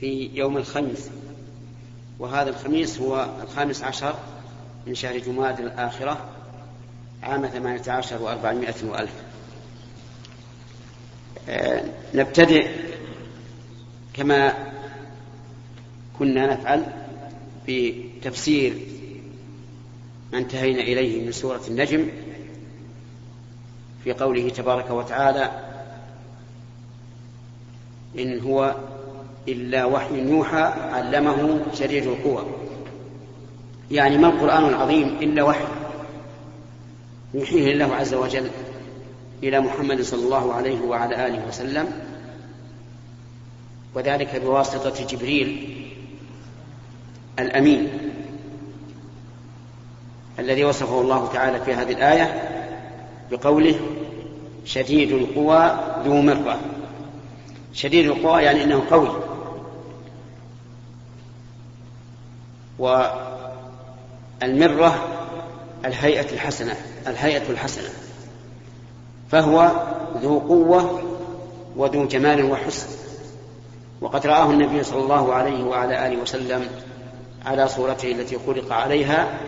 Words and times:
في 0.00 0.30
يوم 0.34 0.56
الخميس. 0.56 1.10
وهذا 2.18 2.50
الخميس 2.50 2.98
هو 2.98 3.28
الخامس 3.42 3.82
عشر 3.82 4.14
من 4.86 4.94
شهر 4.94 5.18
جماد 5.18 5.60
الآخرة 5.60 6.28
عام 7.22 7.46
ثمانية 7.46 7.90
عشر 7.90 8.22
وأربعمائة 8.22 8.74
وألف. 8.84 9.12
آه، 11.48 11.84
نبتدئ 12.14 12.68
كما 14.14 14.52
كنا 16.18 16.54
نفعل 16.54 16.86
بتفسير 17.68 18.78
ما 20.32 20.38
انتهينا 20.38 20.80
إليه 20.80 21.24
من 21.26 21.32
سورة 21.32 21.60
النجم 21.68 22.08
في 24.04 24.12
قوله 24.12 24.48
تبارك 24.48 24.90
وتعالى 24.90 25.50
إن 28.18 28.40
هو 28.40 28.76
إلا 29.48 29.84
وحي 29.84 30.28
يوحى 30.28 30.62
علمه 30.92 31.60
شديد 31.74 32.06
القوى. 32.06 32.44
يعني 33.90 34.18
ما 34.18 34.28
القرآن 34.28 34.64
العظيم 34.64 35.08
إلا 35.08 35.42
وحي 35.42 35.64
يوحيه 37.34 37.72
الله 37.72 37.94
عز 37.94 38.14
وجل 38.14 38.50
إلى 39.42 39.60
محمد 39.60 40.02
صلى 40.02 40.24
الله 40.24 40.52
عليه 40.52 40.80
وعلى 40.80 41.26
آله 41.26 41.48
وسلم 41.48 41.86
وذلك 43.94 44.40
بواسطة 44.44 45.06
جبريل 45.06 45.76
الأمين 47.38 47.88
الذي 50.38 50.64
وصفه 50.64 51.00
الله 51.00 51.28
تعالى 51.32 51.64
في 51.64 51.74
هذه 51.74 51.92
الآية 51.92 52.50
بقوله 53.30 53.80
شديد 54.64 55.12
القوى 55.12 55.78
ذو 56.04 56.22
مرة. 56.22 56.60
شديد 57.72 58.06
القوى 58.06 58.42
يعني 58.42 58.64
أنه 58.64 58.82
قوي. 58.90 59.08
والمرة 62.78 63.74
الهيئة 65.84 66.32
الحسنة 66.32 66.76
الهيئة 67.06 67.50
الحسنة 67.50 67.88
فهو 69.30 69.72
ذو 70.22 70.38
قوة 70.38 71.02
وذو 71.76 72.06
جمال 72.06 72.44
وحسن. 72.44 72.86
وقد 74.00 74.26
رآه 74.26 74.50
النبي 74.50 74.82
صلى 74.82 75.02
الله 75.02 75.34
عليه 75.34 75.64
وعلى 75.64 76.06
آله 76.06 76.22
وسلم 76.22 76.66
على 77.46 77.68
صورته 77.68 78.12
التي 78.12 78.38
خلق 78.46 78.72
عليها 78.72 79.38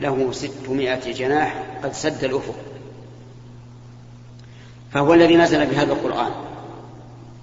له 0.00 0.32
ستمائة 0.32 1.12
جناح 1.12 1.64
قد 1.82 1.92
سد 1.92 2.24
الأفق. 2.24 2.54
فهو 4.92 5.14
الذي 5.14 5.36
نزل 5.36 5.66
بهذا 5.66 5.92
القرآن 5.92 6.30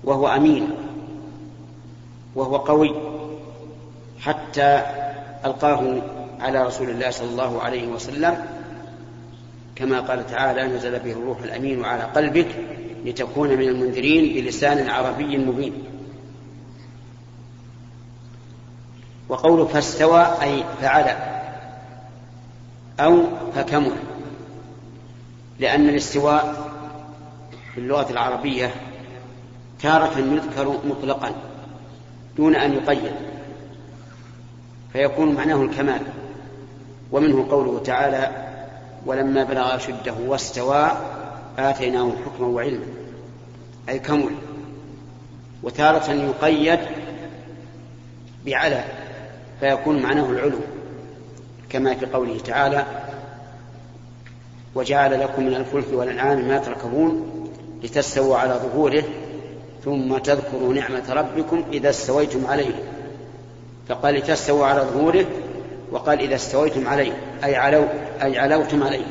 وهو 0.04 0.28
أمين 0.28 0.70
وهو 2.36 2.58
قوي 2.58 2.96
حتى 4.20 5.03
ألقاه 5.46 6.02
على 6.40 6.64
رسول 6.64 6.90
الله 6.90 7.10
صلى 7.10 7.30
الله 7.30 7.62
عليه 7.62 7.88
وسلم 7.88 8.46
كما 9.76 10.00
قال 10.00 10.28
تعالى 10.28 10.64
نزل 10.64 11.00
به 11.00 11.12
الروح 11.12 11.42
الأمين 11.42 11.86
على 11.86 12.04
قلبك 12.04 12.48
لتكون 13.06 13.50
من 13.50 13.68
المنذرين 13.68 14.44
بلسان 14.44 14.90
عربي 14.90 15.38
مبين. 15.38 15.74
وقول 19.30 19.68
فاستوى 19.68 20.28
أي 20.42 20.64
فعل 20.82 21.16
أو 23.00 23.24
فكمل 23.56 23.96
لأن 25.60 25.90
الاستواء 25.90 26.72
في 27.74 27.80
اللغة 27.80 28.12
العربية 28.12 28.74
تارة 29.82 30.18
يذكر 30.20 30.78
مطلقا 30.86 31.32
دون 32.38 32.56
أن 32.56 32.74
يقيد. 32.74 33.33
فيكون 34.94 35.36
معناه 35.36 35.62
الكمال. 35.62 36.02
ومنه 37.12 37.48
قوله 37.50 37.80
تعالى 37.80 38.32
ولما 39.06 39.44
بلغ 39.44 39.76
أشده 39.76 40.14
واستوى 40.28 40.92
آتيناه 41.58 42.12
حكما 42.26 42.48
وعلما. 42.48 42.86
أي 43.90 44.00
كمل. 44.00 44.36
وتارة 45.64 46.12
يقيد 46.12 46.80
بعلى 48.46 48.84
فيكون 49.60 50.02
معناه 50.02 50.30
العلو 50.30 50.60
كما 51.70 51.96
في 51.96 52.06
قوله 52.06 52.40
تعالى 52.40 52.86
وجعل 54.76 55.20
لكم 55.20 55.44
من 55.44 55.56
الفلك 55.56 55.86
والأنعام 55.92 56.48
ما 56.48 56.58
تركبون 56.58 57.30
لتستووا 57.84 58.38
على 58.38 58.54
ظهوره 58.54 59.04
ثم 59.86 60.18
تذكروا 60.18 60.74
نعمة 60.74 61.14
ربكم 61.14 61.64
إذا 61.74 61.90
استويتم 61.90 62.48
عليه. 62.48 62.93
فقال 63.88 64.16
لتستووا 64.16 64.66
على 64.66 64.82
ظهوره 64.82 65.26
وقال 65.92 66.20
إذا 66.20 66.36
استويتم 66.36 66.88
عليه 66.88 67.14
أي 67.44 67.56
علو 67.56 67.86
أي 68.22 68.40
علوتم 68.40 68.84
عليه 68.84 69.06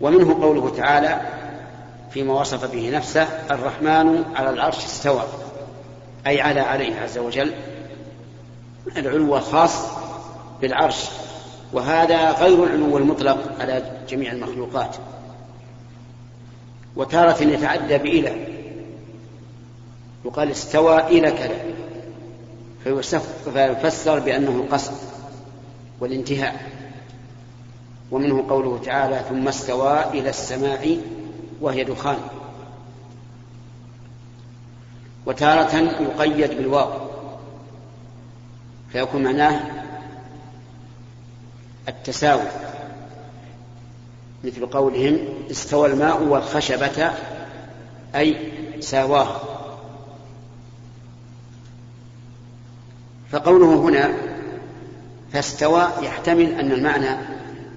ومنه 0.00 0.42
قوله 0.42 0.72
تعالى 0.76 1.20
فيما 2.10 2.40
وصف 2.40 2.72
به 2.72 2.90
نفسه 2.90 3.28
الرحمن 3.50 4.24
على 4.36 4.50
العرش 4.50 4.84
استوى 4.84 5.22
أي 6.26 6.40
على 6.40 6.60
عليه 6.60 7.00
عز 7.00 7.18
وجل. 7.18 7.52
العلو 8.96 9.36
الخاص 9.36 9.72
بالعرش 10.60 11.04
وهذا 11.72 12.30
غير 12.30 12.64
العلو 12.64 12.98
المطلق 12.98 13.38
على 13.60 13.82
جميع 14.08 14.32
المخلوقات. 14.32 14.96
وتارة 16.96 17.42
يتعدى 17.42 17.98
بإلى 17.98 18.46
يقال 20.24 20.50
استوى 20.50 21.00
إلى 21.00 21.30
كذا. 21.30 21.60
فيفسر 23.54 24.18
بأنه 24.18 24.50
القصد 24.50 24.94
والانتهاء. 26.00 26.70
ومنه 28.10 28.48
قوله 28.48 28.80
تعالى 28.84 29.24
ثم 29.28 29.48
استوى 29.48 30.04
إلى 30.04 30.30
السماء 30.30 31.00
وهي 31.60 31.84
دخان 31.84 32.18
وتارة 35.26 35.76
يقيد 35.76 36.50
بالواو. 36.50 37.08
فيكون 38.92 39.22
معناه 39.22 39.60
التساوي. 41.88 42.48
مثل 44.44 44.66
قولهم 44.66 45.18
استوى 45.50 45.86
الماء 45.88 46.22
والخشبة 46.22 47.12
أي 48.14 48.52
ساواها 48.80 49.40
فقوله 53.30 53.74
هنا 53.74 54.14
فاستوى 55.32 55.88
يحتمل 56.02 56.52
أن 56.52 56.72
المعنى 56.72 57.16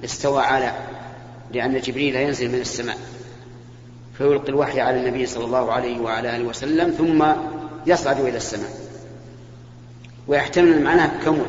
استوى 0.05 0.41
على 0.41 0.73
لأن 1.53 1.79
جبريل 1.79 2.15
ينزل 2.15 2.51
من 2.51 2.59
السماء 2.59 2.97
فيلقي 4.17 4.49
الوحي 4.49 4.81
على 4.81 4.99
النبي 4.99 5.25
صلى 5.25 5.45
الله 5.45 5.71
عليه 5.71 5.99
وعلى 5.99 6.35
آله 6.35 6.45
وسلم 6.45 6.91
ثم 6.91 7.25
يصعد 7.87 8.19
إلى 8.19 8.37
السماء. 8.37 8.69
ويحتمل 10.27 10.67
المعنى 10.67 11.11
كمل 11.25 11.45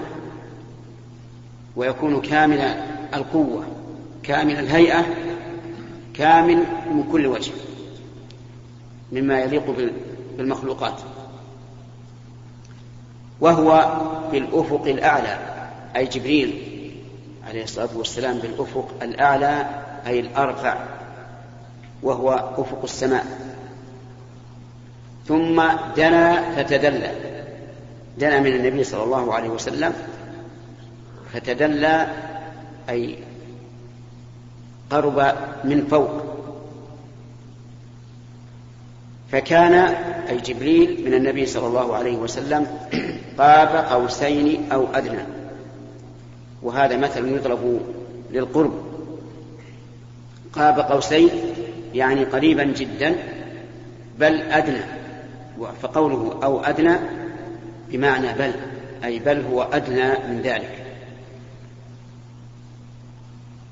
ويكون 1.76 2.20
كامل 2.20 2.60
القوة 3.14 3.64
كامل 4.22 4.58
الهيئة 4.58 5.06
كامل 6.14 6.56
من 6.90 7.08
كل 7.12 7.26
وجه 7.26 7.52
مما 9.12 9.40
يليق 9.40 9.92
بالمخلوقات. 10.36 11.00
وهو 13.42 14.00
في 14.30 14.38
الأفق 14.38 14.82
الأعلى 14.86 15.38
أي 15.96 16.06
جبريل 16.06 16.62
عليه 17.48 17.64
الصلاة 17.64 17.88
والسلام 17.94 18.38
بالأفق 18.38 18.88
الأعلى 19.02 19.66
أي 20.06 20.20
الأرفع 20.20 20.76
وهو 22.02 22.54
أفق 22.58 22.80
السماء. 22.84 23.26
ثم 25.28 25.62
دنا 25.96 26.52
فتدلى 26.56 27.12
دنا 28.18 28.40
من 28.40 28.54
النبي 28.54 28.84
صلى 28.84 29.04
الله 29.04 29.34
عليه 29.34 29.48
وسلم 29.48 29.92
فتدلى 31.32 32.06
أي 32.90 33.18
قرب 34.90 35.34
من 35.64 35.86
فوق. 35.90 36.31
فكان 39.32 39.74
أي 40.28 40.36
جبريل 40.36 41.04
من 41.06 41.14
النبي 41.14 41.46
صلى 41.46 41.66
الله 41.66 41.96
عليه 41.96 42.16
وسلم 42.16 42.66
قاب 43.38 43.86
قوسين 43.90 44.72
أو 44.72 44.86
أدنى. 44.94 45.22
وهذا 46.62 46.96
مثل 46.96 47.28
يضرب 47.28 47.80
للقرب. 48.32 48.72
قاب 50.52 50.80
قوسين 50.80 51.30
يعني 51.94 52.24
قريبا 52.24 52.64
جدا 52.64 53.14
بل 54.18 54.40
أدنى. 54.40 54.82
فقوله 55.82 56.40
أو 56.42 56.60
أدنى 56.60 56.96
بمعنى 57.88 58.32
بل 58.32 58.52
أي 59.04 59.18
بل 59.18 59.42
هو 59.52 59.62
أدنى 59.62 60.08
من 60.28 60.40
ذلك. 60.44 60.84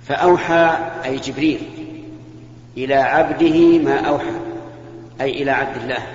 فأوحى 0.08 0.76
أي 1.04 1.16
جبريل 1.16 1.60
إلى 2.76 2.94
عبده 2.94 3.78
ما 3.78 4.00
أوحى. 4.00 4.49
أي 5.20 5.42
إلى 5.42 5.50
عبد 5.50 5.82
الله. 5.82 6.06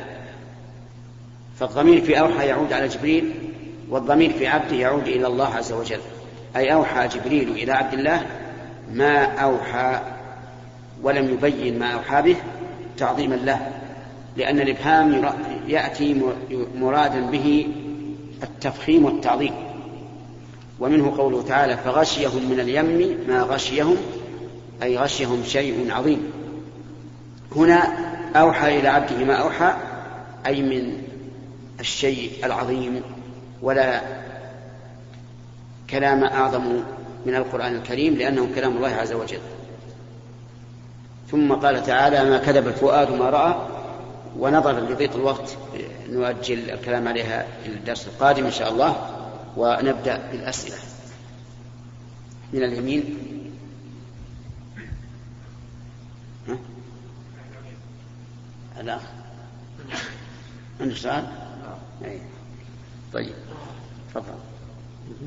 فالضمير 1.59 2.01
في 2.01 2.19
أوحى 2.19 2.47
يعود 2.47 2.73
على 2.73 2.87
جبريل 2.87 3.33
والضمير 3.89 4.33
في 4.33 4.47
عبده 4.47 4.75
يعود 4.75 5.07
إلى 5.07 5.27
الله 5.27 5.55
عز 5.55 5.71
وجل. 5.71 5.99
أي 6.55 6.73
أوحى 6.73 7.07
جبريل 7.07 7.49
إلى 7.49 7.71
عبد 7.71 7.93
الله 7.93 8.25
ما 8.91 9.23
أوحى 9.23 10.01
ولم 11.03 11.33
يبين 11.33 11.79
ما 11.79 11.93
أوحى 11.93 12.21
به 12.21 12.35
تعظيما 12.97 13.35
له 13.35 13.71
لأن 14.37 14.59
الإبهام 14.59 15.33
يأتي 15.67 16.21
مرادا 16.75 17.21
به 17.21 17.67
التفخيم 18.43 19.05
والتعظيم. 19.05 19.53
ومنه 20.79 21.17
قوله 21.17 21.41
تعالى 21.41 21.77
فغشيهم 21.77 22.49
من 22.49 22.59
اليم 22.59 23.17
ما 23.27 23.41
غشيهم 23.41 23.97
أي 24.83 24.97
غشيهم 24.97 25.43
شيء 25.43 25.87
عظيم. 25.91 26.31
هنا 27.55 28.04
أوحى 28.35 28.79
إلى 28.79 28.87
عبده 28.87 29.25
ما 29.25 29.33
أوحى 29.33 29.73
أي 30.45 30.61
من 30.61 31.01
الشيء 31.79 32.45
العظيم 32.45 33.01
ولا 33.61 34.01
كلام 35.89 36.23
أعظم 36.23 36.83
من 37.25 37.35
القرآن 37.35 37.75
الكريم 37.75 38.13
لأنه 38.15 38.49
كلام 38.55 38.77
الله 38.77 38.89
عز 38.95 39.13
وجل. 39.13 39.39
ثم 41.31 41.53
قال 41.53 41.83
تعالى 41.83 42.29
ما 42.29 42.37
كذب 42.37 42.67
الفؤاد 42.67 43.11
ما 43.11 43.29
رأى 43.29 43.55
ونظرا 44.39 44.79
لضيق 44.79 45.15
الوقت 45.15 45.57
نؤجل 46.09 46.69
الكلام 46.69 47.07
عليها 47.07 47.47
في 47.63 47.69
الدرس 47.69 48.07
القادم 48.07 48.45
إن 48.45 48.51
شاء 48.51 48.71
الله 48.71 49.09
ونبدأ 49.57 50.21
بالأسئلة. 50.31 50.77
من 52.53 52.63
اليمين 52.63 53.17
ها؟ 56.47 56.57
الأخ 58.85 59.01
عندك 60.81 60.95
سؤال؟ 60.95 61.23
أي. 62.05 62.19
طيب 63.13 63.33
تفضل. 64.09 64.25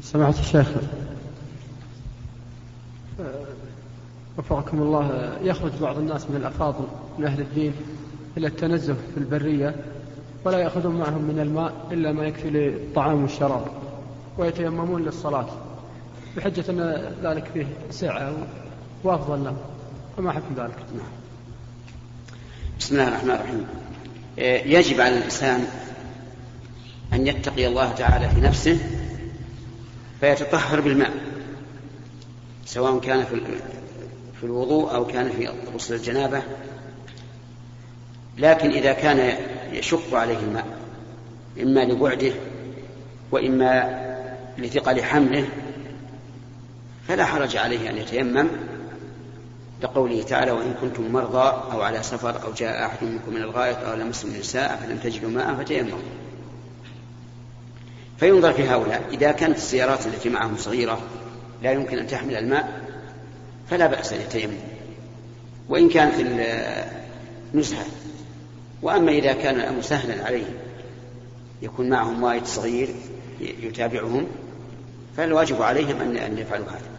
سمعت 0.02 0.38
الشيخ. 0.38 0.68
وفقكم 4.38 4.82
الله 4.82 5.32
يخرج 5.42 5.72
بعض 5.80 5.98
الناس 5.98 6.30
من 6.30 6.36
الأفاضل 6.36 6.84
من 7.18 7.24
أهل 7.24 7.40
الدين 7.40 7.72
إلى 8.36 8.46
التنزه 8.46 8.94
في 8.94 9.20
البرية 9.20 9.74
ولا 10.44 10.58
يأخذون 10.58 10.96
معهم 10.96 11.22
من 11.22 11.40
الماء 11.40 11.72
إلا 11.92 12.12
ما 12.12 12.24
يكفي 12.24 12.50
للطعام 12.50 13.22
والشراب 13.22 13.66
ويتيممون 14.38 15.02
للصلاة 15.02 15.46
بحجة 16.36 16.70
أن 16.70 17.12
ذلك 17.22 17.44
فيه 17.54 17.66
سعة 17.90 18.32
وأفضل 19.04 19.44
لهم. 19.44 19.56
فما 20.16 20.32
حكم 20.32 20.54
ذلك؟ 20.56 20.76
بسم 22.88 23.00
الله 23.00 23.08
الرحمن 23.08 23.30
الرحيم. 23.30 23.66
يجب 24.72 25.00
على 25.00 25.18
الإنسان 25.18 25.66
أن 27.12 27.26
يتقي 27.26 27.66
الله 27.66 27.92
تعالى 27.92 28.28
في 28.28 28.40
نفسه 28.40 28.78
فيتطهر 30.20 30.80
بالماء 30.80 31.12
سواء 32.64 32.98
كان 32.98 33.24
في 33.24 33.40
في 34.40 34.44
الوضوء 34.44 34.94
أو 34.94 35.06
كان 35.06 35.30
في 35.30 35.48
غسل 35.74 35.94
الجنابة. 35.94 36.42
لكن 38.38 38.70
إذا 38.70 38.92
كان 38.92 39.36
يشق 39.72 40.14
عليه 40.14 40.38
الماء 40.38 40.66
إما 41.62 41.80
لبعده 41.80 42.32
وإما 43.30 44.00
لثقل 44.58 45.02
حمله 45.02 45.48
فلا 47.08 47.24
حرج 47.24 47.56
عليه 47.56 47.90
أن 47.90 47.96
يتيمم. 47.96 48.48
لقوله 49.82 50.22
تعالى 50.22 50.50
وإن 50.50 50.74
كنتم 50.80 51.12
مرضى 51.12 51.72
أو 51.72 51.82
على 51.82 52.02
سفر 52.02 52.42
أو 52.44 52.52
جاء 52.52 52.86
أحد 52.86 53.04
منكم 53.04 53.34
من 53.34 53.42
الغائط 53.42 53.78
أو 53.78 53.94
لمستم 53.94 54.28
النساء 54.28 54.76
فلم 54.76 54.98
تجدوا 54.98 55.30
ماء 55.30 55.54
فتيمموا. 55.54 55.98
فينظر 58.18 58.52
في 58.52 58.68
هؤلاء 58.68 59.02
إذا 59.10 59.32
كانت 59.32 59.56
السيارات 59.56 60.06
التي 60.06 60.28
معهم 60.28 60.56
صغيرة 60.56 61.00
لا 61.62 61.72
يمكن 61.72 61.98
أن 61.98 62.06
تحمل 62.06 62.36
الماء 62.36 62.80
فلا 63.70 63.86
بأس 63.86 64.12
أن 64.12 64.20
يتيمم. 64.20 64.58
وإن 65.68 65.88
كانت 65.88 66.14
نزهة. 67.54 67.86
وأما 68.82 69.10
إذا 69.10 69.32
كان 69.32 69.54
الأمر 69.54 69.82
سهلا 69.82 70.24
عليهم 70.24 70.54
يكون 71.62 71.88
معهم 71.88 72.22
وايد 72.22 72.46
صغير 72.46 72.88
يتابعهم 73.40 74.26
فالواجب 75.16 75.62
عليهم 75.62 76.00
أن 76.00 76.38
يفعلوا 76.38 76.66
هذا. 76.66 76.97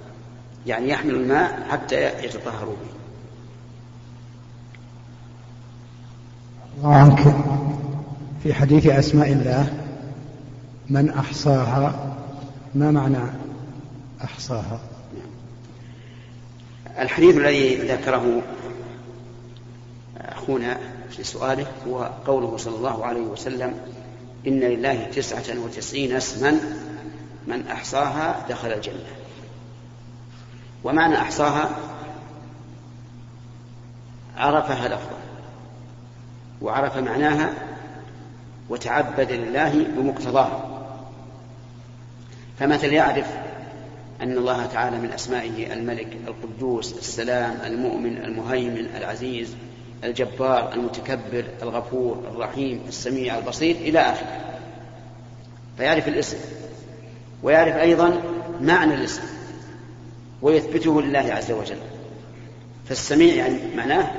يعني 0.68 0.90
يحملوا 0.90 1.20
الماء 1.20 1.68
حتى 1.70 2.26
يتطهروا 2.26 2.76
به. 2.76 3.00
الله 6.78 6.96
عنك. 6.96 7.36
في 8.44 8.54
حديث 8.54 8.88
أسماء 8.88 9.32
الله 9.32 9.74
من 10.90 11.10
أحصاها 11.10 12.16
ما 12.76 12.92
معنى 12.92 13.18
أحصاها؟ 14.24 14.80
الحديث 17.00 17.38
الذي 17.38 17.76
ذكره 17.76 18.42
أخونا 20.18 20.78
في 21.10 21.24
سؤاله 21.24 21.68
هو 21.88 22.12
قوله 22.26 22.58
صلى 22.58 22.76
الله 22.76 23.06
عليه 23.06 23.22
وسلم 23.22 23.74
إن 24.48 24.60
لله 24.60 25.04
تسعة 25.04 25.60
وتسعين 25.66 26.16
اسما 26.16 26.60
من 27.48 27.68
أحصاها 27.68 28.46
دخل 28.50 28.68
الجنة. 28.68 29.19
ومعنى 30.84 31.22
أحصاها 31.22 31.70
عرفها 34.38 34.88
لفظا 34.88 35.18
وعرف 36.62 36.98
معناها 36.98 37.54
وتعبد 38.70 39.32
لله 39.32 39.84
بمقتضاها 39.84 40.66
فمثل 42.60 42.94
يعرف 42.94 43.28
أن 44.22 44.38
الله 44.38 44.66
تعالى 44.66 44.98
من 44.98 45.12
أسمائه 45.12 45.74
الملك 45.74 46.18
القدوس 46.28 46.94
السلام 46.98 47.58
المؤمن 47.66 48.18
المهيمن 48.18 48.86
العزيز 48.96 49.56
الجبار 50.04 50.74
المتكبر 50.74 51.46
الغفور 51.62 52.24
الرحيم 52.32 52.82
السميع 52.88 53.38
البصير 53.38 53.76
إلى 53.76 54.00
آخره. 54.00 54.40
فيعرف 55.78 56.08
الاسم 56.08 56.38
ويعرف 57.44 57.76
أيضا 57.76 58.22
معنى 58.62 58.94
الاسم. 58.94 59.24
ويثبته 60.42 61.02
لله 61.02 61.34
عز 61.34 61.52
وجل. 61.52 61.78
فالسميع 62.90 63.36
يعني 63.36 63.76
معناه 63.76 64.12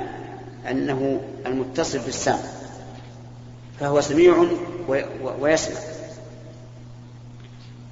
أنه 0.69 1.21
المتصل 1.45 1.99
بالسمع 1.99 2.39
فهو 3.79 4.01
سميع 4.01 4.45
ويسمع. 5.39 5.79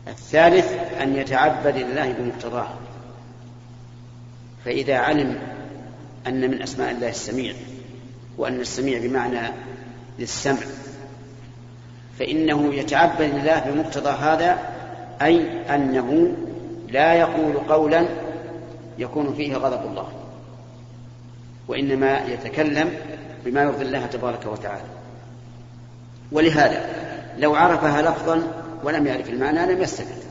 الثالث 0.08 0.74
أن 1.02 1.16
يتعبد 1.16 1.78
لله 1.78 2.12
بمقتضاه. 2.12 2.70
فإذا 4.66 4.98
علم 4.98 5.40
أن 6.28 6.52
من 6.52 6.62
أسماء 6.62 6.92
الله 6.92 7.10
السميع 7.10 7.54
وأن 8.38 8.60
السميع 8.60 9.00
بمعنى 9.00 9.54
للسمع 10.20 10.60
فإنه 12.20 12.74
يتعبد 12.74 13.22
لله 13.22 13.60
بمقتضى 13.60 14.10
هذا 14.10 14.60
أي 15.22 15.42
أنه 15.76 16.34
لا 16.92 17.14
يقول 17.14 17.54
قولا 17.58 18.06
يكون 18.98 19.34
فيه 19.34 19.56
غضب 19.56 19.86
الله 19.92 20.08
وإنما 21.68 22.20
يتكلم 22.20 22.94
بما 23.46 23.62
يرضي 23.62 23.86
الله 23.86 24.06
تبارك 24.06 24.46
وتعالى. 24.46 24.84
ولهذا 26.32 26.90
لو 27.38 27.56
عرفها 27.56 28.02
لفظا 28.02 28.44
ولم 28.84 29.08
يعرف 29.08 29.30
المعنى 29.30 29.74
لم 29.74 29.82
يستفد. 29.82 30.24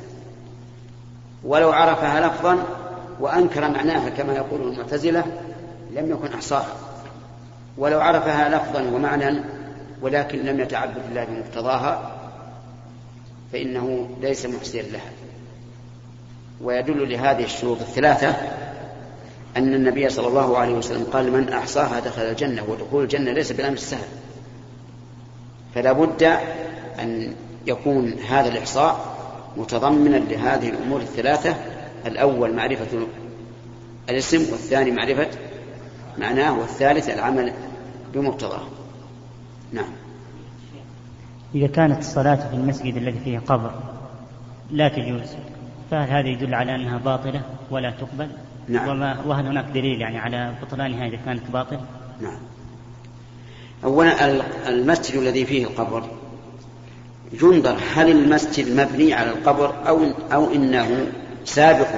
ولو 1.44 1.72
عرفها 1.72 2.26
لفظا 2.28 2.58
وأنكر 3.20 3.70
معناها 3.70 4.08
كما 4.08 4.34
يقول 4.34 4.62
المعتزلة 4.62 5.24
لم 5.90 6.10
يكن 6.10 6.32
أحصاها. 6.34 6.76
ولو 7.78 8.00
عرفها 8.00 8.48
لفظا 8.48 8.82
ومعنى 8.82 9.40
ولكن 10.02 10.38
لم 10.38 10.60
يتعبد 10.60 11.02
الله 11.08 11.24
بمقتضاها 11.24 12.12
فإنه 13.52 14.08
ليس 14.20 14.46
محسنا 14.46 14.82
لها. 14.82 15.10
ويدل 16.62 17.08
لهذه 17.10 17.44
الشروط 17.44 17.80
الثلاثة 17.80 18.36
أن 19.56 19.74
النبي 19.74 20.08
صلى 20.08 20.28
الله 20.28 20.58
عليه 20.58 20.74
وسلم 20.74 21.04
قال 21.12 21.32
من 21.32 21.48
أحصاها 21.48 22.00
دخل 22.00 22.22
الجنة 22.22 22.64
ودخول 22.68 23.02
الجنة 23.02 23.32
ليس 23.32 23.52
بالأمر 23.52 23.74
السهل. 23.74 24.08
فلا 25.74 25.92
بد 25.92 26.22
أن 26.98 27.34
يكون 27.66 28.12
هذا 28.12 28.48
الإحصاء 28.48 29.16
متضمنا 29.56 30.16
لهذه 30.16 30.68
الأمور 30.68 31.00
الثلاثة. 31.00 31.54
الأول 32.06 32.54
معرفة 32.54 33.06
الاسم 34.08 34.52
والثاني 34.52 34.90
معرفة 34.90 35.28
معناه 36.18 36.58
والثالث 36.58 37.10
العمل 37.10 37.52
بمقتضاه. 38.14 38.62
نعم. 39.72 39.92
إذا 41.54 41.66
كانت 41.66 41.98
الصلاة 41.98 42.48
في 42.48 42.54
المسجد 42.54 42.96
الذي 42.96 43.18
فيه 43.24 43.38
قبر 43.38 43.74
لا 44.70 44.88
تجوز. 44.88 45.36
فهل 45.90 46.11
هذا 46.11 46.28
يدل 46.28 46.54
على 46.54 46.75
أنها 46.75 46.99
باطلة 46.99 47.42
ولا 47.71 47.90
تقبل. 47.90 48.28
نعم. 48.68 48.88
وما 48.88 49.21
وهل 49.26 49.47
هناك 49.47 49.64
دليل 49.64 50.00
يعني 50.00 50.18
على 50.18 50.54
بطلانها 50.62 51.07
إذا 51.07 51.18
كانت 51.25 51.50
باطلة؟ 51.52 51.80
نعم. 52.21 52.38
أولا 53.85 54.42
المسجد 54.68 55.16
الذي 55.16 55.47
فيه 55.47 55.64
القبر 55.64 56.04
ينظر 57.42 57.78
هل 57.95 58.11
المسجد 58.11 58.80
مبني 58.80 59.14
على 59.14 59.30
القبر 59.30 59.88
أو 59.88 60.04
أو 60.33 60.52
إنه 60.52 61.07
سابق 61.45 61.88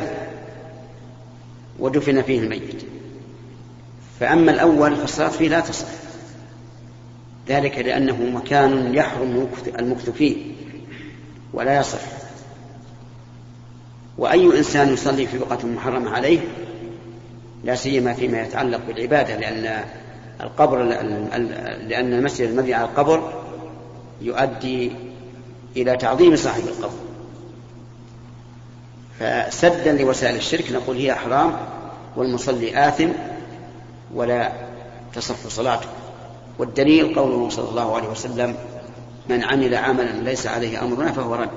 ودفن 1.79 2.23
فيه 2.23 2.41
الميت. 2.41 2.83
فأما 4.21 4.51
الأول 4.51 4.97
فالصلاة 4.97 5.29
فيه 5.29 5.49
لا 5.49 5.61
تصح. 5.61 5.87
ذلك 7.49 7.79
لأنه 7.79 8.23
مكان 8.23 8.95
يحرم 8.95 9.49
المكث 9.79 10.11
فيه 10.11 10.37
ولا 11.53 11.81
يصح. 11.81 12.20
وأي 14.21 14.59
إنسان 14.59 14.93
يصلي 14.93 15.27
في 15.27 15.39
بقعة 15.39 15.67
محرمة 15.67 16.11
عليه 16.11 16.41
لا 17.65 17.75
سيما 17.75 18.13
فيما 18.13 18.41
يتعلق 18.43 18.81
بالعبادة 18.89 19.37
لأن 19.37 19.85
القبر 20.41 20.83
لأن 21.89 22.13
المسجد 22.13 22.49
المبني 22.49 22.75
على 22.75 22.85
القبر 22.85 23.33
يؤدي 24.21 24.93
إلى 25.77 25.97
تعظيم 25.97 26.37
صاحب 26.37 26.63
القبر. 26.69 26.99
فسدا 29.21 29.93
لوسائل 29.93 30.37
الشرك 30.37 30.73
نقول 30.73 30.97
هي 30.97 31.15
حرام 31.15 31.57
والمصلي 32.17 32.89
آثم 32.89 33.09
ولا 34.15 34.53
تصح 35.15 35.49
صلاته. 35.49 35.89
والدليل 36.59 37.15
قوله 37.15 37.49
صلى 37.49 37.69
الله 37.69 37.97
عليه 37.97 38.09
وسلم 38.09 38.55
من 39.29 39.45
عمل 39.45 39.75
عملا 39.75 40.13
ليس 40.13 40.47
عليه 40.47 40.83
أمرنا 40.83 41.13
فهو 41.13 41.35
رد. 41.35 41.51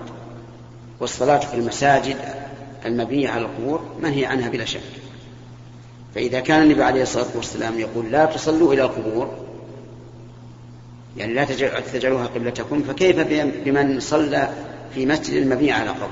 والصلاة 1.00 1.40
في 1.40 1.54
المساجد 1.54 2.18
المبنية 2.86 3.30
على 3.30 3.42
القبور 3.42 3.82
منهي 4.02 4.26
عنها 4.26 4.50
بلا 4.50 4.66
شك. 4.66 4.82
فإذا 6.16 6.40
كان 6.40 6.62
النبي 6.62 6.84
عليه 6.84 7.02
الصلاة 7.02 7.28
والسلام 7.36 7.80
يقول 7.80 8.12
لا 8.12 8.26
تصلوا 8.26 8.74
إلى 8.74 8.82
القبور 8.82 9.32
يعني 11.18 11.34
لا 11.34 11.46
تجعلوها 11.94 12.26
قبلتكم 12.26 12.84
فكيف 12.84 13.20
بمن 13.66 14.00
صلى 14.00 14.50
في 14.96 15.06
مسجد 15.06 15.48
مبني 15.48 15.72
على 15.72 15.90
قبر؟ 15.90 16.10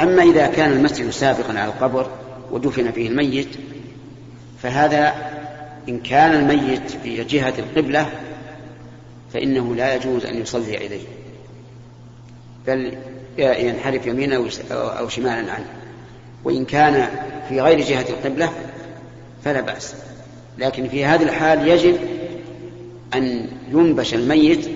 أما 0.00 0.22
إذا 0.22 0.46
كان 0.46 0.72
المسجد 0.72 1.10
سابقا 1.10 1.58
على 1.58 1.72
القبر 1.72 2.10
ودفن 2.50 2.90
فيه 2.90 3.08
الميت 3.08 3.48
فهذا 4.62 5.14
إن 5.88 5.98
كان 6.00 6.34
الميت 6.34 6.90
في 6.90 7.24
جهة 7.24 7.54
القبلة 7.58 8.10
فإنه 9.32 9.74
لا 9.74 9.94
يجوز 9.94 10.24
أن 10.24 10.42
يصلي 10.42 10.86
إليه. 10.86 11.04
بل 12.66 12.98
ينحرف 13.38 14.06
يمينا 14.06 14.48
أو 14.72 15.08
شمالا 15.08 15.52
عنه. 15.52 15.66
وإن 16.44 16.64
كان 16.64 17.08
في 17.48 17.60
غير 17.60 17.80
جهة 17.80 18.06
القبلة 18.08 18.52
فلا 19.44 19.60
بأس. 19.60 19.94
لكن 20.58 20.88
في 20.88 21.04
هذه 21.04 21.22
الحال 21.22 21.68
يجب 21.68 21.96
أن 23.14 23.48
ينبش 23.72 24.14
الميت 24.14 24.70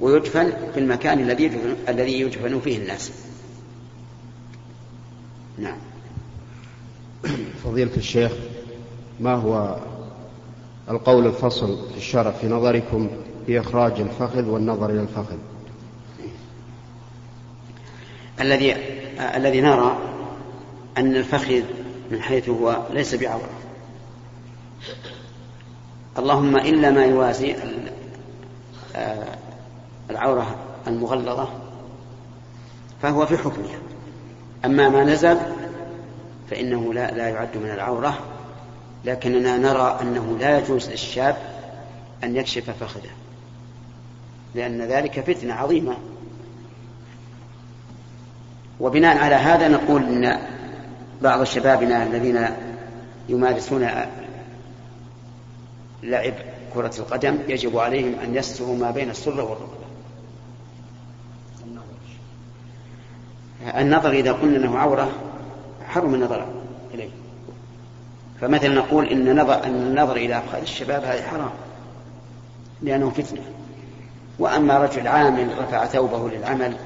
ويدفن 0.00 0.52
في 0.74 0.80
المكان 0.80 1.20
الذي 1.20 1.50
الذي 1.88 2.20
يدفن 2.20 2.60
فيه 2.60 2.78
الناس. 2.78 3.12
نعم. 5.58 5.78
فضيلة 7.64 7.96
الشيخ 7.96 8.32
ما 9.20 9.34
هو 9.34 9.76
القول 10.90 11.26
الفصل 11.26 11.78
في 11.90 11.96
الشرع 11.96 12.30
في 12.30 12.48
نظركم 12.48 13.08
في 13.46 13.60
إخراج 13.60 14.00
الفخذ 14.00 14.44
والنظر 14.44 14.90
إلى 14.90 15.00
الفخذ؟ 15.00 15.36
الذي 18.40 18.76
الذي 19.36 19.60
نرى 19.60 19.98
أن 20.98 21.16
الفخذ 21.16 21.62
من 22.10 22.22
حيث 22.22 22.48
هو 22.48 22.82
ليس 22.90 23.14
بعورة. 23.14 23.50
اللهم 26.18 26.56
إلا 26.56 26.90
ما 26.90 27.04
يوازي 27.04 27.56
آه، 28.96 29.24
العورة 30.10 30.56
المغلظة 30.86 31.48
فهو 33.02 33.26
في 33.26 33.38
حكمها. 33.38 33.78
أما 34.64 34.88
ما 34.88 35.04
نزل 35.04 35.38
فإنه 36.50 36.94
لا, 36.94 37.10
لا 37.10 37.28
يعد 37.28 37.56
من 37.56 37.70
العورة 37.70 38.18
لكننا 39.04 39.56
نرى 39.56 39.98
أنه 40.02 40.36
لا 40.40 40.58
يجوز 40.58 40.88
للشاب 40.90 41.36
أن 42.24 42.36
يكشف 42.36 42.70
فخذه 42.70 43.10
لأن 44.54 44.82
ذلك 44.82 45.20
فتنة 45.20 45.54
عظيمة. 45.54 45.96
وبناء 48.80 49.18
على 49.18 49.34
هذا 49.34 49.68
نقول 49.68 50.02
إن 50.02 50.38
بعض 51.22 51.44
شبابنا 51.44 52.06
الذين 52.06 52.46
يمارسون 53.28 53.88
لعب 56.02 56.34
كرة 56.74 56.92
القدم 56.98 57.38
يجب 57.48 57.78
عليهم 57.78 58.14
أن 58.24 58.34
يستروا 58.34 58.76
ما 58.76 58.90
بين 58.90 59.10
السرة 59.10 59.42
والركبة. 59.42 59.78
النظر 63.78 64.10
إذا 64.10 64.32
قلنا 64.32 64.56
أنه 64.56 64.78
عورة 64.78 65.12
حرم 65.88 66.14
النظر 66.14 66.46
إليه. 66.94 67.10
فمثلا 68.40 68.74
نقول 68.74 69.08
إن 69.08 69.40
نظر 69.40 69.64
أن 69.64 69.74
النظر 69.74 70.16
إلى 70.16 70.38
أفخاذ 70.38 70.60
الشباب 70.60 71.04
هذا 71.04 71.22
حرام 71.22 71.50
لأنه 72.82 73.10
فتنة. 73.10 73.42
وأما 74.38 74.78
رجل 74.78 75.08
عامل 75.08 75.58
رفع 75.58 75.86
ثوبه 75.86 76.30
للعمل 76.30 76.76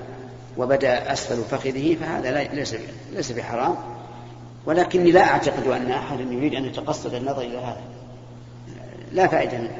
وبدا 0.56 1.12
اسفل 1.12 1.42
فخذه 1.42 1.94
فهذا 1.94 2.54
ليس 2.54 2.76
ليس 3.12 3.32
بحرام. 3.32 3.74
ولكني 4.66 5.10
لا 5.10 5.20
أعتقد 5.20 5.66
أن 5.66 5.90
احدا 5.90 6.22
يريد 6.22 6.54
أن 6.54 6.64
يتقصد 6.64 7.14
النظر 7.14 7.42
إلى 7.42 7.58
هذا. 7.58 7.82
لا 9.12 9.26
فائدة 9.26 9.58
منه. 9.58 9.78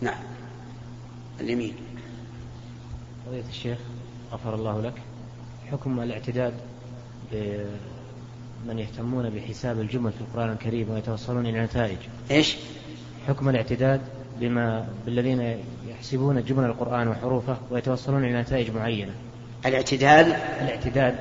نعم. 0.00 0.22
اليمين. 1.40 1.74
قضية 3.26 3.44
الشيخ 3.48 3.78
غفر 4.32 4.54
الله 4.54 4.80
لك. 4.80 4.94
حكم 5.72 6.00
الاعتداد 6.00 6.52
بمن 7.32 8.78
يهتمون 8.78 9.30
بحساب 9.30 9.80
الجمل 9.80 10.12
في 10.12 10.20
القرآن 10.20 10.50
الكريم 10.52 10.90
ويتوصلون 10.90 11.46
إلى 11.46 11.64
نتائج 11.64 11.98
إيش؟ 12.30 12.56
حكم 13.28 13.48
الاعتداد 13.48 14.00
بما 14.40 14.86
بالذين 15.06 15.58
يحسبون 15.88 16.44
جمل 16.44 16.64
القرآن 16.64 17.08
وحروفه 17.08 17.56
ويتوصلون 17.70 18.24
إلى 18.24 18.40
نتائج 18.40 18.70
معينة. 18.70 19.12
الاعتدال 19.66 20.26
الاعتداد. 20.60 21.16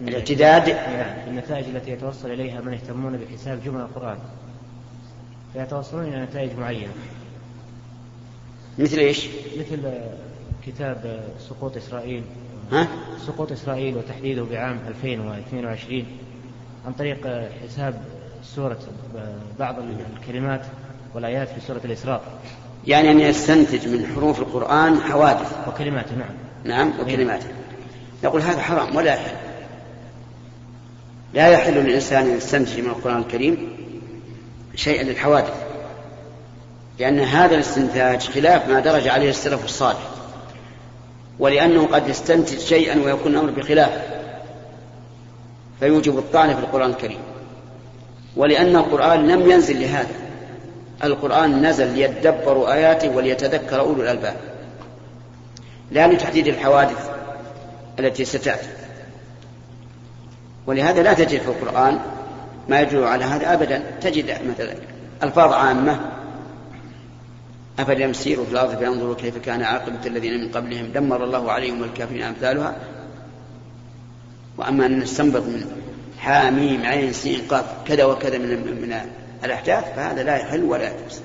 الاعتداد؟ 0.00 0.68
نعم 0.68 1.28
النتائج 1.28 1.64
التي 1.76 1.90
يتوصل 1.90 2.30
إليها 2.30 2.60
من 2.60 2.72
يهتمون 2.72 3.16
بحساب 3.16 3.60
جمل 3.64 3.80
القرآن. 3.80 4.18
فيتوصلون 5.52 6.04
إلى 6.04 6.22
نتائج 6.22 6.58
معينة. 6.58 6.92
مثل 8.78 8.98
إيش؟ 8.98 9.28
مثل 9.58 9.92
كتاب 10.66 11.24
سقوط 11.38 11.76
إسرائيل. 11.76 12.22
ها؟ 12.72 12.88
سقوط 13.26 13.52
إسرائيل 13.52 13.96
وتحديده 13.96 14.44
بعام 14.44 14.78
2022 14.88 16.06
عن 16.86 16.92
طريق 16.92 17.48
حساب 17.62 18.02
سورة 18.42 18.78
بعض 19.58 19.74
الكلمات. 20.16 20.66
والآيات 21.14 21.48
في 21.48 21.60
سورة 21.66 21.80
الإسراء. 21.84 22.22
يعني 22.86 23.10
أن 23.10 23.20
يستنتج 23.20 23.88
من 23.88 24.06
حروف 24.14 24.40
القرآن 24.40 25.00
حوادث. 25.00 25.52
وكلماته 25.68 26.14
نعم. 26.16 26.34
نعم 26.64 27.00
وكلماته 27.00 27.46
يقول 28.22 28.42
هذا 28.42 28.60
حرام 28.60 28.96
ولا 28.96 29.14
يحل. 29.14 29.36
لا 31.34 31.48
يحل 31.48 31.74
للإنسان 31.74 32.26
أن 32.26 32.36
يستنتج 32.36 32.80
من 32.80 32.86
القرآن 32.86 33.18
الكريم 33.18 33.76
شيئا 34.74 35.02
للحوادث 35.02 35.54
لأن 36.98 37.20
هذا 37.20 37.54
الاستنتاج 37.54 38.28
خلاف 38.28 38.68
ما 38.68 38.80
درج 38.80 39.08
عليه 39.08 39.30
السلف 39.30 39.64
الصالح 39.64 40.08
ولأنه 41.38 41.86
قد 41.86 42.08
يستنتج 42.08 42.58
شيئا 42.58 43.04
ويكون 43.04 43.32
الأمر 43.32 43.50
بخلافه 43.50 44.02
فيوجب 45.80 46.18
الطعن 46.18 46.54
في 46.54 46.60
القرآن 46.60 46.90
الكريم. 46.90 47.18
ولأن 48.36 48.76
القرآن 48.76 49.28
لم 49.28 49.50
ينزل 49.50 49.80
لهذا. 49.80 50.23
القرآن 51.04 51.66
نزل 51.66 51.86
ليدبروا 51.86 52.74
آياته 52.74 53.16
وليتذكر 53.16 53.80
أولو 53.80 54.02
الألباب. 54.02 54.36
لا 55.90 56.06
لتحديد 56.06 56.46
الحوادث 56.46 57.10
التي 57.98 58.24
ستأتي. 58.24 58.68
ولهذا 60.66 61.02
لا 61.02 61.12
تجد 61.14 61.40
في 61.40 61.48
القرآن 61.48 61.98
ما 62.68 62.80
يدل 62.80 63.04
على 63.04 63.24
هذا 63.24 63.52
أبدا. 63.52 63.82
تجد 64.00 64.38
مثلا 64.48 64.74
ألفاظ 65.22 65.52
عامة. 65.52 66.00
أفلم 67.78 68.10
يسيروا 68.10 68.44
في 68.44 68.52
الأرض 68.52 68.78
فينظروا 68.78 69.14
كيف 69.14 69.38
كان 69.38 69.62
عاقبة 69.62 70.06
الذين 70.06 70.40
من 70.40 70.48
قبلهم. 70.48 70.92
دمر 70.92 71.24
الله 71.24 71.52
عليهم 71.52 71.84
الكافرين 71.84 72.22
أمثالها. 72.22 72.76
وأما 74.58 74.86
أن 74.86 74.98
نستنبط 74.98 75.42
من 75.42 75.66
حاميم 76.18 76.86
عين 76.86 77.12
سين 77.12 77.40
قاف 77.48 77.64
كذا 77.86 78.04
وكذا 78.04 78.38
من 78.38 78.80
من 78.80 79.00
الأحداث 79.44 79.84
فهذا 79.96 80.22
لا 80.22 80.36
يحل 80.36 80.62
ولا 80.62 80.94
يجوز. 80.94 81.20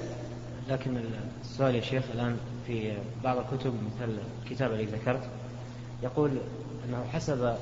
لكن 0.69 0.97
السؤال 1.41 1.75
يا 1.75 1.81
شيخ 1.81 2.03
الآن 2.13 2.37
في 2.67 2.93
بعض 3.23 3.37
الكتب 3.37 3.73
مثل 3.73 4.17
الكتاب 4.43 4.71
الذي 4.71 4.85
ذكرت 4.85 5.21
يقول 6.03 6.31
أنه 6.89 7.03
حسب 7.13 7.55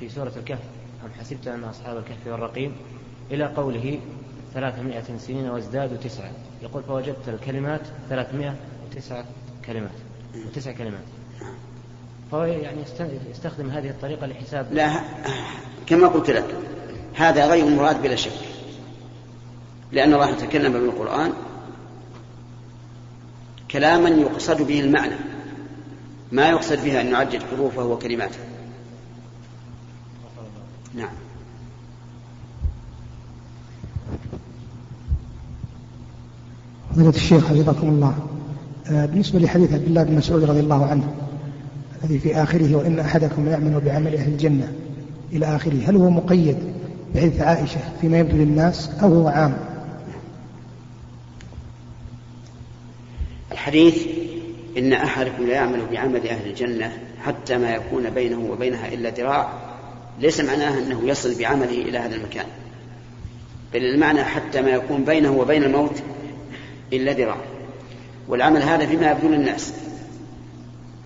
في 0.00 0.08
سورة 0.08 0.32
الكهف 0.36 0.58
أم 1.04 1.10
حسبت 1.20 1.48
أن 1.48 1.64
أصحاب 1.64 1.96
الكهف 1.96 2.26
والرقيم؟ 2.26 2.76
إلى 3.30 3.44
قوله 3.44 4.00
ثلاثمائة 4.54 5.18
سنين 5.18 5.50
وازدادوا 5.50 5.96
تسعة. 5.96 6.30
يقول 6.62 6.82
فوجدت 6.82 7.28
الكلمات 7.28 7.80
ثلاثمائة 8.08 8.54
وتسعة 8.86 9.24
كلمات 9.66 9.90
وتسع 10.46 10.72
كلمات. 10.72 11.04
فهو 12.32 12.44
يعني 12.44 12.80
يستخدم 13.30 13.70
هذه 13.70 13.90
الطريقة 13.90 14.26
لحساب 14.26 14.72
لا 14.72 15.00
كما 15.86 16.08
قلت 16.08 16.30
لك 16.30 16.54
هذا 17.14 17.46
غير 17.46 17.66
مراد 17.66 18.02
بلا 18.02 18.16
شك. 18.16 18.32
لأن 19.94 20.14
الله 20.14 20.32
تكلم 20.32 20.72
بالقرآن 20.72 21.32
كلاما 23.70 24.08
يقصد 24.08 24.62
به 24.62 24.80
المعنى 24.80 25.14
ما 26.32 26.48
يقصد 26.48 26.84
بها 26.84 27.00
أن 27.00 27.12
نعجل 27.12 27.40
حروفه 27.40 27.84
وكلماته 27.84 28.38
نعم. 30.94 31.08
فضيلة 36.90 37.08
الشيخ 37.08 37.46
حفظكم 37.46 37.88
الله. 37.88 38.14
آه، 38.86 39.06
بالنسبة 39.06 39.38
لحديث 39.38 39.72
عبد 39.72 39.86
الله 39.86 40.02
بن 40.02 40.14
مسعود 40.14 40.44
رضي 40.44 40.60
الله 40.60 40.86
عنه 40.86 41.14
الذي 42.04 42.18
في 42.18 42.42
آخره 42.42 42.76
وإن 42.76 42.98
أحدكم 42.98 43.48
يعمل 43.48 43.80
بعمل 43.80 44.16
أهل 44.16 44.32
الجنة 44.32 44.72
إلى 45.32 45.56
آخره 45.56 45.80
هل 45.86 45.96
هو 45.96 46.10
مقيد 46.10 46.56
بحديث 47.14 47.40
عائشة 47.40 47.80
فيما 48.00 48.18
يبدو 48.18 48.36
للناس 48.36 48.90
أو 49.02 49.14
هو 49.14 49.28
عام؟ 49.28 49.73
الحديث 53.64 54.06
إن 54.78 54.92
أحدكم 54.92 55.46
لا 55.46 55.54
يعمل 55.54 55.86
بعمل 55.92 56.28
أهل 56.28 56.46
الجنة 56.46 56.98
حتى 57.24 57.58
ما 57.58 57.74
يكون 57.74 58.10
بينه 58.10 58.50
وبينها 58.50 58.88
إلا 58.88 59.10
ذراع 59.10 59.52
ليس 60.20 60.40
معناه 60.40 60.78
أنه 60.78 61.00
يصل 61.04 61.38
بعمله 61.38 61.82
إلى 61.82 61.98
هذا 61.98 62.16
المكان. 62.16 62.46
بل 63.74 63.84
المعنى 63.84 64.24
حتى 64.24 64.62
ما 64.62 64.70
يكون 64.70 65.04
بينه 65.04 65.32
وبين 65.32 65.62
الموت 65.64 66.02
إلا 66.92 67.12
ذراع. 67.12 67.36
والعمل 68.28 68.62
هذا 68.62 68.86
فيما 68.86 69.10
يبدو 69.10 69.28
للناس 69.28 69.72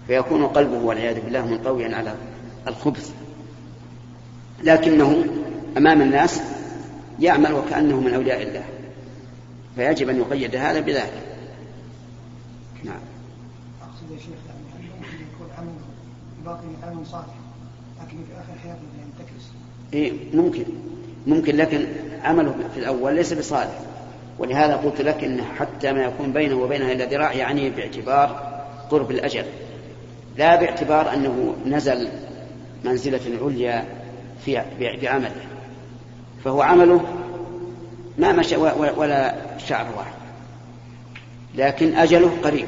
فيكون 0.06 0.46
قلبه 0.46 0.78
والعياذ 0.78 1.20
بالله 1.20 1.46
منطويا 1.46 1.96
على 1.96 2.14
الخبث. 2.68 3.10
لكنه 4.64 5.24
أمام 5.76 6.02
الناس 6.02 6.40
يعمل 7.20 7.52
وكأنه 7.52 8.00
من 8.00 8.14
أولياء 8.14 8.42
الله. 8.42 8.64
فيجب 9.76 10.08
أن 10.08 10.18
يقيد 10.18 10.56
هذا 10.56 10.80
بذلك. 10.80 11.27
نعم. 12.84 13.00
أقصد 13.82 14.10
يا 14.12 14.18
شيخ 14.18 14.38
يعني 14.48 14.88
ممكن 15.00 15.24
يكون 15.34 15.48
عمل 15.58 15.72
باقي 16.44 16.90
عمل 16.92 17.06
صالح 17.06 17.34
لكن 18.00 18.16
في 18.16 18.40
آخر 18.40 18.58
حياته 18.62 18.80
ينتكس 18.98 19.44
إيه 19.92 20.12
ممكن. 20.34 20.64
ممكن 21.26 21.56
لكن 21.56 21.86
عمله 22.22 22.54
في 22.74 22.80
الأول 22.80 23.14
ليس 23.14 23.32
بصالح. 23.32 23.80
ولهذا 24.38 24.76
قلت 24.76 25.00
لك 25.00 25.24
إن 25.24 25.42
حتى 25.58 25.92
ما 25.92 26.02
يكون 26.02 26.32
بينه 26.32 26.56
وبينها 26.56 26.92
إلا 26.92 27.04
ذراع 27.04 27.32
يعني 27.32 27.70
باعتبار 27.70 28.58
قرب 28.90 29.10
الأجل. 29.10 29.44
لا 30.36 30.56
باعتبار 30.56 31.14
أنه 31.14 31.54
نزل 31.66 32.08
منزلة 32.84 33.20
عليا 33.42 33.84
في 34.44 34.62
بعمله. 34.80 35.46
فهو 36.44 36.62
عمله 36.62 37.00
ما 38.18 38.32
مشى 38.32 38.56
ولا 38.56 39.34
شعر 39.58 39.86
واحد. 39.96 40.17
لكن 41.58 41.96
أجله 41.96 42.30
قريب. 42.42 42.66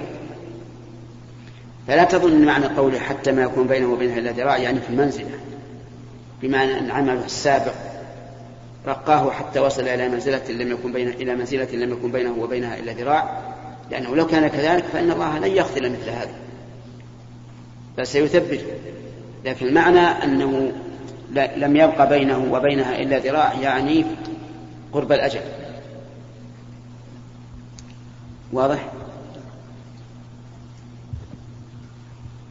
فلا 1.86 2.04
تظن 2.04 2.44
معنى 2.44 2.66
قوله 2.66 2.98
حتى 2.98 3.32
ما 3.32 3.42
يكون 3.42 3.66
بينه 3.66 3.92
وبينها 3.92 4.18
إلا 4.18 4.30
ذراع 4.30 4.56
يعني 4.58 4.80
في 4.80 4.90
المنزلة 4.90 5.30
بمعنى 6.42 6.78
أن 6.78 6.90
عمله 6.90 7.24
السابق 7.24 7.74
رقاه 8.86 9.30
حتى 9.30 9.60
وصل 9.60 9.82
إلى 9.82 10.08
منزلة 10.08 10.50
لم 10.50 10.70
يكن 10.70 10.92
بين 10.92 11.08
إلى 11.08 11.34
منزلة 11.34 11.68
لم 11.72 11.92
يكن 11.92 12.12
بينه 12.12 12.34
وبينها 12.38 12.78
إلا 12.78 12.92
ذراع 12.92 13.40
لأنه 13.90 14.16
لو 14.16 14.26
كان 14.26 14.48
كذلك 14.48 14.84
فإن 14.84 15.10
الله 15.10 15.38
لن 15.38 15.56
يغفر 15.56 15.82
مثل 15.82 16.10
هذا. 16.10 16.34
بل 17.98 18.06
لكن 19.44 19.66
المعنى 19.66 20.00
أنه 20.00 20.72
لم 21.56 21.76
يبق 21.76 22.04
بينه 22.04 22.52
وبينها 22.52 23.02
إلا 23.02 23.18
ذراع 23.18 23.54
يعني 23.62 24.04
قرب 24.92 25.12
الأجل. 25.12 25.40
واضح؟ 28.52 28.92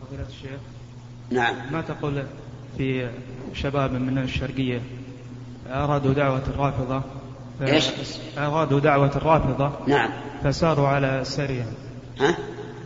فضيلة 0.01 0.25
الشيخ 0.29 0.59
نعم. 1.31 1.55
ما 1.71 1.81
تقول 1.81 2.23
في 2.77 3.09
شباب 3.53 3.91
من 3.91 4.17
الشرقية 4.17 4.81
أرادوا 5.67 6.13
دعوة 6.13 6.43
الرافضة؟ 6.47 7.01
إيش؟ 7.61 7.89
أرادوا 8.37 8.79
دعوة 8.79 9.11
الرافضة؟ 9.15 9.71
نعم. 9.87 10.09
فساروا 10.43 10.87
على 10.87 11.21
سرهم. 11.23 11.73
ها؟ 12.19 12.37